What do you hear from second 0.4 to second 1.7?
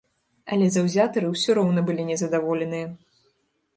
Але заўзятары ўсё